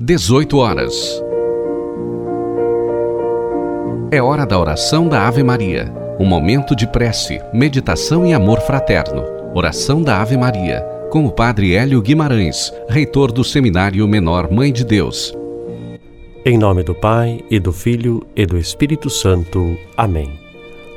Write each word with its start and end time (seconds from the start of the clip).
18 0.00 0.58
horas. 0.58 1.20
É 4.12 4.22
hora 4.22 4.46
da 4.46 4.56
oração 4.56 5.08
da 5.08 5.26
Ave 5.26 5.42
Maria. 5.42 5.92
Um 6.20 6.24
momento 6.24 6.76
de 6.76 6.86
prece, 6.86 7.40
meditação 7.52 8.24
e 8.24 8.32
amor 8.32 8.60
fraterno. 8.60 9.24
Oração 9.52 10.00
da 10.00 10.22
Ave 10.22 10.36
Maria, 10.36 10.82
com 11.10 11.26
o 11.26 11.32
Padre 11.32 11.74
Hélio 11.74 12.00
Guimarães, 12.00 12.72
reitor 12.88 13.32
do 13.32 13.42
Seminário 13.42 14.06
Menor 14.06 14.52
Mãe 14.52 14.72
de 14.72 14.84
Deus. 14.84 15.36
Em 16.46 16.56
nome 16.56 16.84
do 16.84 16.94
Pai, 16.94 17.40
e 17.50 17.58
do 17.58 17.72
Filho, 17.72 18.24
e 18.36 18.46
do 18.46 18.56
Espírito 18.56 19.10
Santo. 19.10 19.76
Amém. 19.96 20.30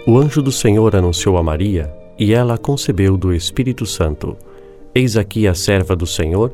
O 0.06 0.16
anjo 0.16 0.44
do 0.44 0.52
Senhor 0.52 0.96
anunciou 0.96 1.38
a 1.40 1.44
Maria, 1.44 1.92
e 2.20 2.36
ela 2.36 2.56
concebeu 2.56 3.18
do 3.18 3.34
Espírito 3.34 3.84
Santo. 3.84 4.38
Eis 4.94 5.18
aqui 5.18 5.48
a 5.48 5.56
serva 5.56 5.96
do 5.96 6.06
Senhor 6.06 6.54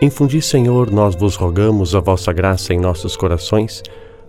Infundi, 0.00 0.40
Senhor, 0.40 0.92
nós 0.92 1.16
vos 1.16 1.34
rogamos 1.34 1.92
a 1.92 1.98
vossa 1.98 2.32
graça 2.32 2.72
em 2.72 2.78
nossos 2.78 3.16
corações, 3.16 3.82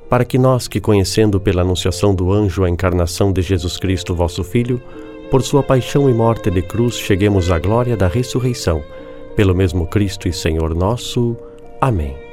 para 0.09 0.26
que 0.26 0.36
nós, 0.36 0.68
que 0.68 0.82
conhecendo 0.82 1.40
pela 1.40 1.62
anunciação 1.62 2.16
do 2.16 2.34
anjo 2.34 2.64
a 2.64 2.70
encarnação 2.70 3.31
de 3.31 3.44
Jesus 3.44 3.78
Cristo, 3.78 4.16
vosso 4.16 4.44
Filho, 4.44 4.81
por 5.30 5.44
sua 5.44 5.62
paixão 5.62 6.09
e 6.09 6.14
morte 6.14 6.50
de 6.50 6.64
cruz, 6.64 6.95
cheguemos 6.95 7.52
à 7.52 7.59
glória 7.59 7.95
da 7.95 8.08
ressurreição. 8.08 8.84
Pelo 9.36 9.53
mesmo 9.53 9.86
Cristo 9.86 10.28
e 10.28 10.34
Senhor 10.34 10.73
nosso. 10.73 11.38
Amém. 11.80 12.28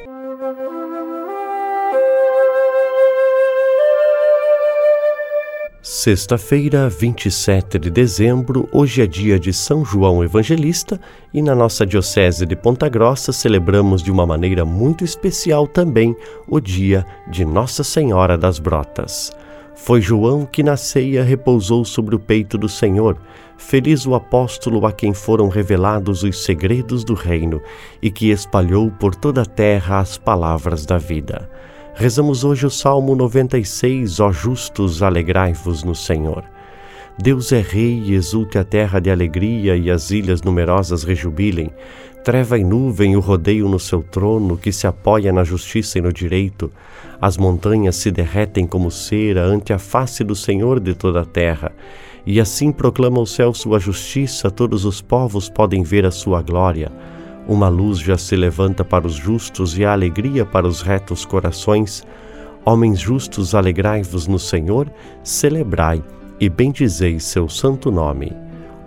Sexta-feira, 5.89 6.89
27 6.89 7.79
de 7.79 7.91
dezembro, 7.91 8.69
hoje 8.73 9.03
é 9.03 9.06
dia 9.06 9.39
de 9.39 9.53
São 9.53 9.84
João 9.84 10.25
Evangelista 10.25 11.01
e 11.33 11.41
na 11.41 11.55
nossa 11.55 11.87
Diocese 11.87 12.45
de 12.45 12.56
Ponta 12.56 12.89
Grossa 12.89 13.33
celebramos 13.33 14.03
de 14.03 14.11
uma 14.11 14.27
maneira 14.27 14.64
muito 14.64 15.05
especial 15.05 15.64
também 15.64 16.17
o 16.48 16.59
dia 16.59 17.07
de 17.31 17.45
Nossa 17.45 17.84
Senhora 17.84 18.37
das 18.37 18.59
Brotas. 18.59 19.31
Foi 19.77 20.01
João 20.01 20.45
que 20.45 20.61
na 20.61 20.77
ceia 20.77 21.23
repousou 21.23 21.84
sobre 21.84 22.17
o 22.17 22.19
peito 22.19 22.59
do 22.59 22.69
Senhor. 22.69 23.17
Feliz 23.57 24.07
o 24.07 24.17
apóstolo 24.17 24.84
a 24.87 24.92
quem 24.92 25.14
foram 25.14 25.48
revelados 25.48 26.25
os 26.25 26.42
segredos 26.42 27.05
do 27.05 27.14
reino 27.14 27.62
e 28.03 28.11
que 28.11 28.33
espalhou 28.33 28.91
por 28.91 29.14
toda 29.14 29.42
a 29.42 29.47
terra 29.47 30.01
as 30.01 30.19
palavras 30.19 30.84
da 30.84 30.98
vida. 30.98 31.48
Rezamos 31.98 32.44
hoje 32.44 32.66
o 32.66 32.70
Salmo 32.70 33.16
96, 33.16 34.20
ó 34.20 34.30
justos, 34.30 35.02
alegrai-vos 35.02 35.83
no 35.83 35.94
Senhor. 35.94 36.44
Deus 37.19 37.52
é 37.52 37.62
rei 37.62 38.14
exulte 38.14 38.58
a 38.58 38.64
terra 38.64 39.00
de 39.00 39.11
alegria 39.11 39.75
e 39.78 39.91
as 39.91 40.11
ilhas 40.11 40.42
numerosas 40.42 41.05
rejubilem. 41.05 41.70
Treva 42.22 42.58
e 42.58 42.64
nuvem 42.64 43.17
o 43.17 43.20
rodeio 43.20 43.67
no 43.67 43.80
seu 43.80 44.02
trono, 44.02 44.58
que 44.58 44.72
se 44.72 44.86
apoia 44.86 45.33
na 45.33 45.42
justiça 45.42 45.97
e 45.97 46.02
no 46.02 46.12
direito. 46.12 46.70
As 47.19 47.39
montanhas 47.39 47.97
se 47.97 48.11
derretem 48.11 48.67
como 48.67 48.91
cera 48.91 49.47
ante 49.47 49.72
a 49.72 49.78
face 49.78 50.22
do 50.22 50.36
Senhor 50.36 50.78
de 50.78 50.92
toda 50.92 51.22
a 51.22 51.24
terra. 51.24 51.72
E 52.27 52.39
assim 52.39 52.72
proclama 52.72 53.20
o 53.20 53.27
céu 53.27 53.55
sua 53.55 53.78
justiça, 53.78 54.51
todos 54.51 54.85
os 54.85 55.01
povos 55.01 55.48
podem 55.48 55.83
ver 55.83 56.05
a 56.05 56.11
sua 56.11 56.42
glória. 56.42 56.92
Uma 57.48 57.68
luz 57.68 58.01
já 58.01 58.18
se 58.18 58.34
levanta 58.34 58.84
para 58.84 59.07
os 59.07 59.14
justos 59.14 59.79
e 59.79 59.84
a 59.84 59.92
alegria 59.92 60.45
para 60.45 60.67
os 60.67 60.83
retos 60.83 61.24
corações. 61.24 62.02
Homens 62.64 62.98
justos, 62.98 63.55
alegrai-vos 63.55 64.27
no 64.27 64.39
Senhor, 64.39 64.90
celebrai 65.23 66.02
e 66.40 66.48
bendizei 66.48 67.20
seu 67.20 67.48
santo 67.48 67.92
nome. 67.92 68.33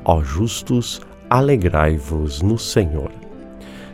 Ó 0.04 0.22
justos, 0.22 1.02
alegrai-vos 1.30 2.42
no 2.42 2.58
Senhor. 2.58 3.12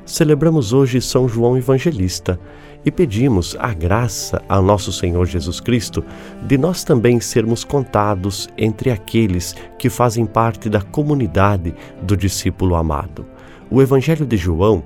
Celebramos 0.03 0.73
hoje 0.73 0.99
São 0.99 1.27
João 1.27 1.57
Evangelista 1.57 2.39
e 2.85 2.91
pedimos 2.91 3.55
a 3.59 3.73
graça 3.73 4.41
ao 4.47 4.61
nosso 4.61 4.93
Senhor 4.93 5.25
Jesus 5.25 5.59
Cristo 5.59 6.05
de 6.43 6.57
nós 6.57 6.83
também 6.83 7.19
sermos 7.19 7.63
contados 7.63 8.47
entre 8.57 8.91
aqueles 8.91 9.55
que 9.79 9.89
fazem 9.89 10.25
parte 10.25 10.69
da 10.69 10.81
comunidade 10.81 11.73
do 12.01 12.15
discípulo 12.15 12.75
amado. 12.75 13.25
O 13.69 13.81
Evangelho 13.81 14.25
de 14.25 14.37
João 14.37 14.83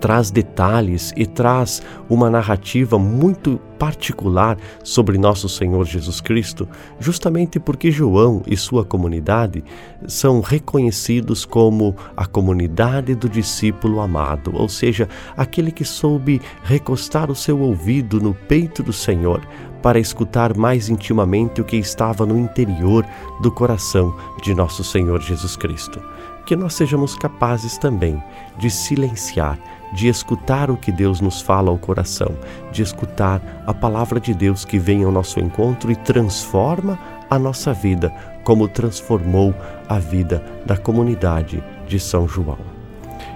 traz 0.00 0.30
detalhes 0.30 1.12
e 1.16 1.26
traz 1.26 1.82
uma 2.08 2.28
narrativa 2.28 2.98
muito 2.98 3.60
particular 3.78 4.56
sobre 4.82 5.18
nosso 5.18 5.48
Senhor 5.48 5.84
Jesus 5.84 6.20
Cristo, 6.20 6.68
justamente 6.98 7.58
porque 7.60 7.90
João 7.90 8.42
e 8.46 8.56
sua 8.56 8.84
comunidade 8.84 9.64
são 10.06 10.40
reconhecidos 10.40 11.44
como 11.44 11.94
a 12.16 12.26
comunidade 12.26 13.14
do 13.14 13.28
discípulo 13.28 14.00
amado, 14.00 14.52
ou 14.54 14.68
seja, 14.68 15.08
aquele 15.36 15.70
que 15.70 15.84
soube 15.84 16.40
recostar 16.62 17.30
o 17.30 17.34
seu 17.34 17.60
ouvido 17.60 18.20
no 18.20 18.34
peito 18.34 18.82
do 18.82 18.92
Senhor 18.92 19.40
para 19.84 19.98
escutar 19.98 20.56
mais 20.56 20.88
intimamente 20.88 21.60
o 21.60 21.64
que 21.64 21.76
estava 21.76 22.24
no 22.24 22.38
interior 22.38 23.04
do 23.42 23.52
coração 23.52 24.16
de 24.42 24.54
nosso 24.54 24.82
Senhor 24.82 25.20
Jesus 25.20 25.56
Cristo. 25.56 26.02
Que 26.46 26.56
nós 26.56 26.72
sejamos 26.72 27.14
capazes 27.14 27.76
também 27.76 28.22
de 28.56 28.70
silenciar, 28.70 29.58
de 29.94 30.08
escutar 30.08 30.70
o 30.70 30.76
que 30.76 30.90
Deus 30.90 31.20
nos 31.20 31.40
fala 31.40 31.70
ao 31.70 31.78
coração, 31.78 32.34
de 32.72 32.82
escutar 32.82 33.40
a 33.64 33.72
palavra 33.72 34.18
de 34.18 34.34
Deus 34.34 34.64
que 34.64 34.78
vem 34.78 35.04
ao 35.04 35.12
nosso 35.12 35.38
encontro 35.38 35.90
e 35.90 35.96
transforma 35.96 36.98
a 37.30 37.38
nossa 37.38 37.72
vida, 37.72 38.12
como 38.42 38.68
transformou 38.68 39.54
a 39.88 39.98
vida 39.98 40.44
da 40.66 40.76
comunidade 40.76 41.62
de 41.86 42.00
São 42.00 42.26
João. 42.26 42.58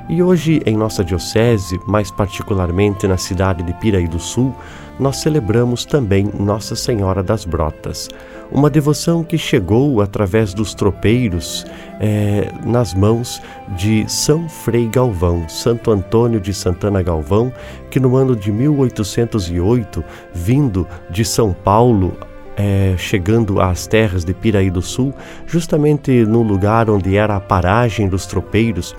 E 0.09 0.23
hoje, 0.23 0.61
em 0.67 0.77
nossa 0.77 1.05
Diocese, 1.05 1.79
mais 1.87 2.11
particularmente 2.11 3.07
na 3.07 3.17
cidade 3.17 3.63
de 3.63 3.75
Piraí 3.75 4.09
do 4.09 4.19
Sul, 4.19 4.55
nós 4.99 5.19
celebramos 5.19 5.85
também 5.85 6.31
Nossa 6.39 6.75
Senhora 6.75 7.23
das 7.23 7.45
Brotas, 7.45 8.09
uma 8.51 8.71
devoção 8.71 9.23
que 9.23 9.37
chegou 9.37 10.01
através 10.01 10.55
dos 10.55 10.75
tropeiros 10.75 11.67
é, 12.01 12.51
nas 12.65 12.95
mãos 12.95 13.41
de 13.77 14.05
São 14.09 14.49
Frei 14.49 14.89
Galvão, 14.89 15.49
Santo 15.49 15.91
Antônio 15.91 16.41
de 16.41 16.55
Santana 16.55 17.03
Galvão, 17.03 17.53
que 17.91 18.01
no 18.01 18.17
ano 18.17 18.35
de 18.35 18.51
1808, 18.51 20.03
vindo 20.33 20.87
de 21.11 21.25
São 21.25 21.53
Paulo 21.53 22.17
é, 22.57 22.97
chegando 22.99 23.61
às 23.61 23.87
terras 23.87 24.25
de 24.25 24.35
Piraí 24.35 24.69
do 24.69 24.83
Sul, 24.83 25.15
justamente 25.47 26.11
no 26.25 26.43
lugar 26.43 26.91
onde 26.91 27.17
era 27.17 27.37
a 27.37 27.41
paragem 27.41 28.09
dos 28.09 28.27
tropeiros, 28.27 28.97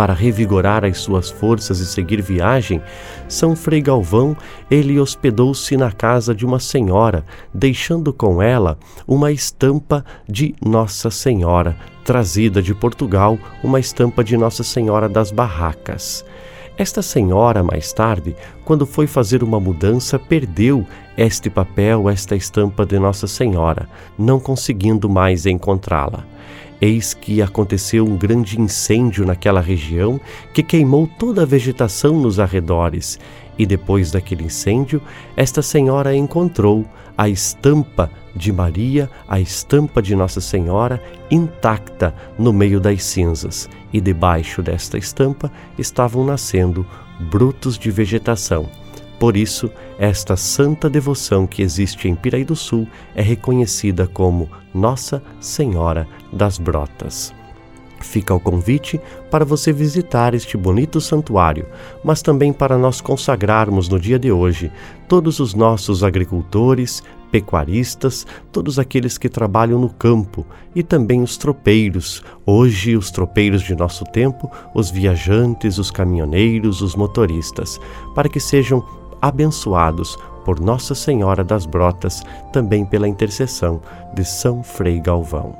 para 0.00 0.14
revigorar 0.14 0.82
as 0.82 0.96
suas 0.96 1.28
forças 1.28 1.78
e 1.78 1.84
seguir 1.84 2.22
viagem, 2.22 2.80
São 3.28 3.54
Frei 3.54 3.82
Galvão, 3.82 4.34
ele 4.70 4.98
hospedou-se 4.98 5.76
na 5.76 5.92
casa 5.92 6.34
de 6.34 6.46
uma 6.46 6.58
senhora, 6.58 7.22
deixando 7.52 8.10
com 8.10 8.40
ela 8.40 8.78
uma 9.06 9.30
estampa 9.30 10.02
de 10.26 10.54
Nossa 10.64 11.10
Senhora, 11.10 11.76
trazida 12.02 12.62
de 12.62 12.74
Portugal, 12.74 13.38
uma 13.62 13.78
estampa 13.78 14.24
de 14.24 14.38
Nossa 14.38 14.64
Senhora 14.64 15.06
das 15.06 15.30
Barracas. 15.30 16.24
Esta 16.78 17.02
senhora, 17.02 17.62
mais 17.62 17.92
tarde, 17.92 18.34
quando 18.64 18.86
foi 18.86 19.06
fazer 19.06 19.42
uma 19.42 19.60
mudança, 19.60 20.18
perdeu 20.18 20.86
este 21.14 21.50
papel, 21.50 22.08
esta 22.08 22.34
estampa 22.34 22.86
de 22.86 22.98
Nossa 22.98 23.26
Senhora, 23.26 23.86
não 24.18 24.40
conseguindo 24.40 25.10
mais 25.10 25.44
encontrá-la. 25.44 26.24
Eis 26.80 27.12
que 27.12 27.42
aconteceu 27.42 28.06
um 28.06 28.16
grande 28.16 28.58
incêndio 28.58 29.26
naquela 29.26 29.60
região 29.60 30.18
que 30.54 30.62
queimou 30.62 31.06
toda 31.06 31.42
a 31.42 31.46
vegetação 31.46 32.18
nos 32.18 32.40
arredores. 32.40 33.18
E 33.58 33.66
depois 33.66 34.10
daquele 34.10 34.44
incêndio, 34.44 35.02
esta 35.36 35.60
senhora 35.60 36.16
encontrou 36.16 36.86
a 37.18 37.28
estampa 37.28 38.10
de 38.34 38.50
Maria, 38.50 39.10
a 39.28 39.38
estampa 39.38 40.00
de 40.00 40.16
Nossa 40.16 40.40
Senhora, 40.40 41.02
intacta 41.30 42.14
no 42.38 42.52
meio 42.52 42.80
das 42.80 43.04
cinzas. 43.04 43.68
E 43.92 44.00
debaixo 44.00 44.62
desta 44.62 44.96
estampa 44.96 45.52
estavam 45.78 46.24
nascendo 46.24 46.86
brutos 47.18 47.76
de 47.76 47.90
vegetação 47.90 48.66
por 49.20 49.36
isso, 49.36 49.70
esta 49.98 50.34
santa 50.34 50.88
devoção 50.88 51.46
que 51.46 51.60
existe 51.60 52.08
em 52.08 52.14
Piraí 52.14 52.42
do 52.42 52.56
Sul 52.56 52.88
é 53.14 53.20
reconhecida 53.20 54.06
como 54.06 54.48
Nossa 54.72 55.22
Senhora 55.38 56.08
das 56.32 56.56
Brotas. 56.56 57.30
Fica 58.00 58.32
o 58.32 58.40
convite 58.40 58.98
para 59.30 59.44
você 59.44 59.74
visitar 59.74 60.32
este 60.32 60.56
bonito 60.56 61.02
santuário, 61.02 61.66
mas 62.02 62.22
também 62.22 62.50
para 62.50 62.78
nós 62.78 63.02
consagrarmos 63.02 63.90
no 63.90 64.00
dia 64.00 64.18
de 64.18 64.32
hoje 64.32 64.72
todos 65.06 65.38
os 65.38 65.52
nossos 65.52 66.02
agricultores, 66.02 67.02
pecuaristas, 67.30 68.26
todos 68.50 68.78
aqueles 68.78 69.18
que 69.18 69.28
trabalham 69.28 69.78
no 69.78 69.90
campo 69.90 70.46
e 70.74 70.82
também 70.82 71.22
os 71.22 71.36
tropeiros. 71.36 72.22
Hoje, 72.46 72.96
os 72.96 73.10
tropeiros 73.10 73.60
de 73.60 73.74
nosso 73.76 74.02
tempo, 74.06 74.50
os 74.74 74.90
viajantes, 74.90 75.76
os 75.76 75.90
caminhoneiros, 75.90 76.80
os 76.80 76.96
motoristas, 76.96 77.78
para 78.14 78.30
que 78.30 78.40
sejam 78.40 78.82
abençoados 79.20 80.16
por 80.44 80.60
Nossa 80.60 80.94
Senhora 80.94 81.44
das 81.44 81.66
Brotas, 81.66 82.22
também 82.52 82.84
pela 82.84 83.08
intercessão 83.08 83.80
de 84.14 84.24
São 84.24 84.62
Frei 84.62 85.00
Galvão. 85.00 85.54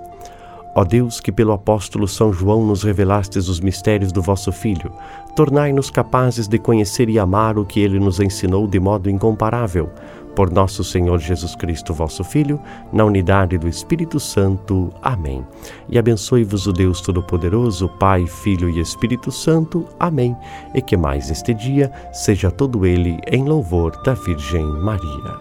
Ó 0.74 0.84
Deus, 0.84 1.20
que 1.20 1.32
pelo 1.32 1.52
apóstolo 1.52 2.06
São 2.06 2.32
João 2.32 2.64
nos 2.64 2.84
revelastes 2.84 3.48
os 3.48 3.60
mistérios 3.60 4.12
do 4.12 4.22
vosso 4.22 4.52
Filho, 4.52 4.92
tornai-nos 5.34 5.90
capazes 5.90 6.46
de 6.46 6.58
conhecer 6.58 7.08
e 7.08 7.18
amar 7.18 7.58
o 7.58 7.64
que 7.64 7.80
ele 7.80 7.98
nos 7.98 8.20
ensinou 8.20 8.66
de 8.66 8.78
modo 8.78 9.10
incomparável. 9.10 9.90
Por 10.40 10.50
nosso 10.50 10.82
Senhor 10.82 11.18
Jesus 11.18 11.54
Cristo, 11.54 11.92
vosso 11.92 12.24
Filho, 12.24 12.58
na 12.90 13.04
unidade 13.04 13.58
do 13.58 13.68
Espírito 13.68 14.18
Santo. 14.18 14.90
Amém. 15.02 15.44
E 15.86 15.98
abençoe-vos 15.98 16.66
o 16.66 16.72
Deus 16.72 17.02
Todo-Poderoso, 17.02 17.90
Pai, 18.00 18.26
Filho 18.26 18.70
e 18.70 18.80
Espírito 18.80 19.30
Santo. 19.30 19.86
Amém. 19.98 20.34
E 20.74 20.80
que 20.80 20.96
mais 20.96 21.30
este 21.30 21.52
dia 21.52 21.92
seja 22.10 22.50
todo 22.50 22.86
ele 22.86 23.18
em 23.30 23.44
louvor 23.44 24.02
da 24.02 24.14
Virgem 24.14 24.64
Maria. 24.64 25.36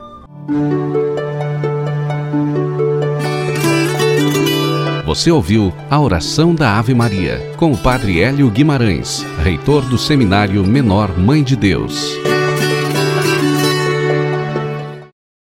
Você 5.06 5.32
ouviu 5.32 5.72
a 5.90 5.98
oração 5.98 6.54
da 6.54 6.78
Ave 6.78 6.94
Maria 6.94 7.54
com 7.56 7.72
o 7.72 7.78
Padre 7.78 8.20
Hélio 8.20 8.52
Guimarães, 8.52 9.26
reitor 9.42 9.82
do 9.86 9.98
Seminário 9.98 10.62
Menor 10.68 11.18
Mãe 11.18 11.42
de 11.42 11.56
Deus. 11.56 12.20